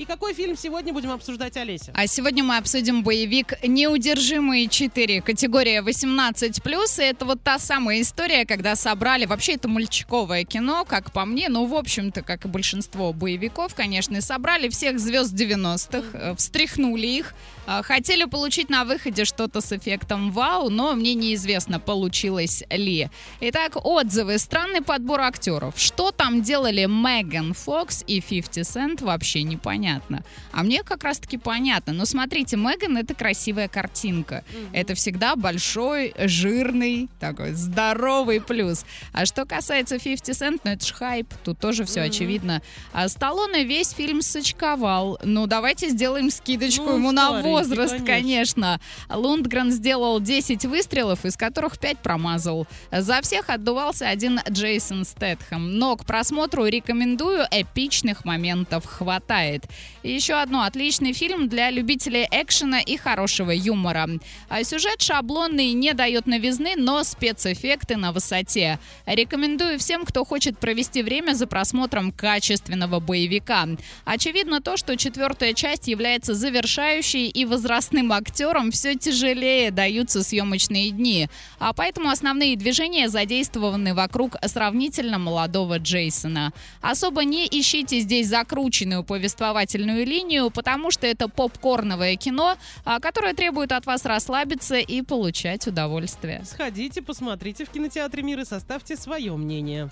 И 0.00 0.06
какой 0.06 0.32
фильм 0.32 0.56
сегодня 0.56 0.94
будем 0.94 1.10
обсуждать, 1.10 1.58
Олеся? 1.58 1.92
А 1.94 2.06
сегодня 2.06 2.42
мы 2.42 2.56
обсудим 2.56 3.02
боевик 3.02 3.52
«Неудержимые 3.62 4.64
4», 4.64 5.20
категория 5.20 5.82
18+. 5.82 7.02
И 7.02 7.02
это 7.02 7.26
вот 7.26 7.42
та 7.42 7.58
самая 7.58 8.00
история, 8.00 8.46
когда 8.46 8.76
собрали... 8.76 9.26
Вообще 9.26 9.56
это 9.56 9.68
мальчиковое 9.68 10.44
кино, 10.44 10.86
как 10.88 11.12
по 11.12 11.26
мне. 11.26 11.50
Ну, 11.50 11.66
в 11.66 11.74
общем-то, 11.74 12.22
как 12.22 12.46
и 12.46 12.48
большинство 12.48 13.12
боевиков, 13.12 13.74
конечно, 13.74 14.16
и 14.16 14.22
собрали 14.22 14.70
всех 14.70 14.98
звезд 14.98 15.34
90-х, 15.34 16.18
э, 16.18 16.34
встряхнули 16.34 17.06
их, 17.06 17.34
э, 17.66 17.82
хотели 17.82 18.24
получить 18.24 18.70
на 18.70 18.86
выходе 18.86 19.26
что-то 19.26 19.60
с 19.60 19.70
эффектом 19.70 20.30
вау, 20.30 20.70
но 20.70 20.94
мне 20.94 21.12
неизвестно, 21.12 21.78
получилось 21.78 22.64
ли. 22.70 23.10
Итак, 23.42 23.72
отзывы. 23.84 24.38
Странный 24.38 24.80
подбор 24.80 25.20
актеров. 25.20 25.74
Что 25.76 26.10
там 26.10 26.40
делали 26.40 26.86
Меган 26.86 27.52
Фокс 27.52 28.02
и 28.06 28.22
50 28.22 28.64
Cent, 28.64 29.04
вообще 29.04 29.42
непонятно. 29.42 29.89
А 30.52 30.62
мне 30.62 30.82
как 30.82 31.04
раз-таки 31.04 31.36
понятно. 31.38 31.92
Но 31.92 32.04
смотрите, 32.04 32.56
Меган— 32.56 32.96
это 32.98 33.14
красивая 33.14 33.68
картинка. 33.68 34.44
Это 34.72 34.94
всегда 34.94 35.36
большой, 35.36 36.14
жирный, 36.16 37.08
такой 37.18 37.52
здоровый 37.52 38.40
плюс. 38.40 38.84
А 39.12 39.26
что 39.26 39.44
касается 39.44 39.98
50 39.98 40.28
Cent, 40.36 40.60
ну 40.64 40.72
это 40.72 40.86
ж 40.86 40.92
хайп, 40.92 41.28
тут 41.44 41.58
тоже 41.58 41.84
все 41.84 42.02
очевидно. 42.02 42.62
А 42.92 43.08
Сталлоне 43.08 43.64
весь 43.64 43.90
фильм 43.90 44.22
сочковал. 44.22 45.18
Ну, 45.22 45.46
давайте 45.46 45.88
сделаем 45.88 46.30
скидочку 46.30 46.84
Ну, 46.84 46.96
ему 46.96 47.12
на 47.12 47.42
возраст, 47.42 47.92
конечно. 48.04 48.06
конечно. 48.06 48.80
Лундгрен 49.08 49.70
сделал 49.70 50.20
10 50.20 50.64
выстрелов, 50.66 51.24
из 51.24 51.36
которых 51.36 51.78
5 51.78 51.98
промазал. 51.98 52.66
За 52.90 53.20
всех 53.22 53.48
отдувался 53.50 54.08
один 54.08 54.40
Джейсон 54.48 55.04
Стэтхэм. 55.04 55.78
Но 55.78 55.96
к 55.96 56.04
просмотру 56.04 56.66
рекомендую, 56.66 57.44
эпичных 57.50 58.24
моментов 58.24 58.84
хватает. 58.86 59.64
И 60.02 60.12
еще 60.12 60.34
одно 60.34 60.62
отличный 60.62 61.12
фильм 61.12 61.48
для 61.48 61.70
любителей 61.70 62.26
экшена 62.30 62.80
и 62.80 62.96
хорошего 62.96 63.50
юмора. 63.50 64.08
А 64.48 64.64
Сюжет 64.64 65.02
шаблонный, 65.02 65.72
не 65.72 65.92
дает 65.94 66.26
новизны, 66.26 66.74
но 66.76 67.02
спецэффекты 67.02 67.96
на 67.96 68.12
высоте. 68.12 68.78
Рекомендую 69.04 69.78
всем, 69.78 70.04
кто 70.04 70.24
хочет 70.24 70.58
провести 70.58 71.02
время 71.02 71.34
за 71.34 71.46
просмотром 71.46 72.12
качественного 72.12 73.00
боевика. 73.00 73.66
Очевидно 74.04 74.60
то, 74.60 74.76
что 74.76 74.96
четвертая 74.96 75.54
часть 75.54 75.88
является 75.88 76.34
завершающей 76.34 77.28
и 77.28 77.44
возрастным 77.44 78.12
актерам 78.12 78.70
все 78.70 78.94
тяжелее 78.94 79.70
даются 79.70 80.22
съемочные 80.22 80.90
дни. 80.90 81.28
А 81.58 81.72
поэтому 81.72 82.08
основные 82.08 82.56
движения 82.56 83.08
задействованы 83.08 83.92
вокруг 83.92 84.36
сравнительно 84.46 85.18
молодого 85.18 85.78
Джейсона. 85.78 86.52
Особо 86.80 87.24
не 87.24 87.46
ищите 87.46 88.00
здесь 88.00 88.28
закрученную 88.28 89.04
повествовательную 89.60 90.06
линию, 90.06 90.50
потому 90.50 90.90
что 90.90 91.06
это 91.06 91.28
попкорновое 91.28 92.16
кино, 92.16 92.56
а, 92.84 93.00
которое 93.00 93.34
требует 93.34 93.72
от 93.72 93.86
вас 93.86 94.04
расслабиться 94.04 94.76
и 94.76 95.02
получать 95.02 95.66
удовольствие. 95.66 96.42
Сходите, 96.44 97.02
посмотрите 97.02 97.64
в 97.64 97.70
кинотеатре 97.70 98.22
«Мир» 98.22 98.40
и 98.40 98.44
составьте 98.44 98.96
свое 98.96 99.36
мнение. 99.36 99.88